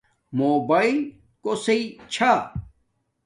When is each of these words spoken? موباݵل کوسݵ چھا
موباݵل 0.37 0.97
کوسݵ 1.43 1.79
چھا 2.13 2.31